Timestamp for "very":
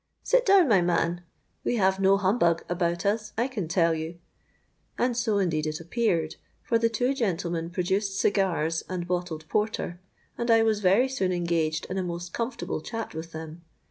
10.79-11.07